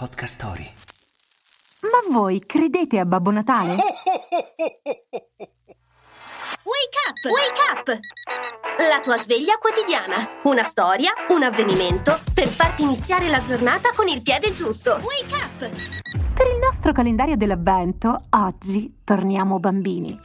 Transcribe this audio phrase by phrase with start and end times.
[0.00, 0.66] Podcast Story.
[1.82, 3.74] Ma voi credete a Babbo Natale?
[3.74, 3.84] Wake
[7.06, 7.20] up!
[7.26, 7.98] Wake up!
[8.78, 10.38] La tua sveglia quotidiana.
[10.44, 14.92] Una storia, un avvenimento per farti iniziare la giornata con il piede giusto.
[15.02, 15.68] Wake up!
[16.32, 20.18] Per il nostro calendario dell'avvento, oggi torniamo bambini.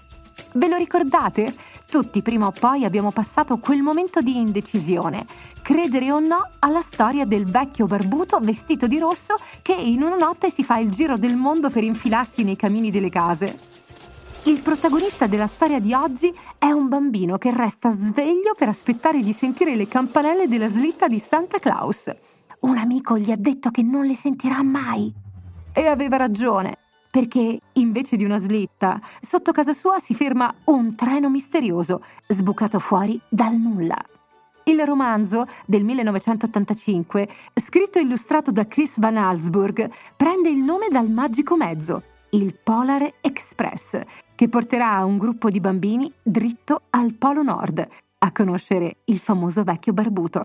[0.54, 1.54] Ve lo ricordate?
[1.90, 5.26] Tutti prima o poi abbiamo passato quel momento di indecisione,
[5.62, 10.52] credere o no alla storia del vecchio barbuto vestito di rosso che in una notte
[10.52, 13.56] si fa il giro del mondo per infilarsi nei camini delle case.
[14.44, 19.34] Il protagonista della storia di oggi è un bambino che resta sveglio per aspettare di
[19.34, 22.12] sentire le campanelle della slitta di Santa Claus.
[22.62, 25.12] Un amico gli ha detto che non le sentirà mai.
[25.72, 26.78] E aveva ragione
[27.16, 33.18] perché invece di una slitta, sotto casa sua si ferma un treno misterioso, sbucato fuori
[33.30, 33.96] dal nulla.
[34.66, 41.10] Il romanzo del 1985, scritto e illustrato da Chris Van Allsburg, prende il nome dal
[41.10, 43.98] magico mezzo, il Polar Express,
[44.36, 49.94] che porterà un gruppo di bambini dritto al Polo Nord a conoscere il famoso vecchio
[49.94, 50.42] barbuto.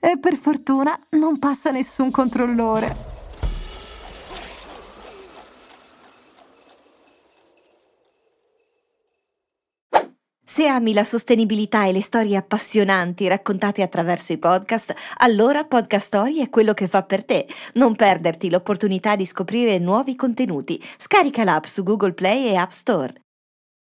[0.00, 3.11] E per fortuna non passa nessun controllore.
[10.54, 16.42] Se ami la sostenibilità e le storie appassionanti raccontate attraverso i podcast, allora Podcast Story
[16.42, 17.46] è quello che fa per te.
[17.76, 20.78] Non perderti l'opportunità di scoprire nuovi contenuti.
[20.98, 23.14] Scarica l'app su Google Play e App Store.